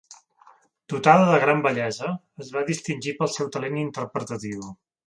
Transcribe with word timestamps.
Dotada 0.93 1.27
de 1.33 1.35
gran 1.43 1.61
bellesa, 1.67 2.11
es 2.47 2.51
va 2.57 2.67
distingir 2.73 3.17
pel 3.21 3.33
seu 3.39 3.57
talent 3.59 3.81
interpretatiu. 3.85 4.69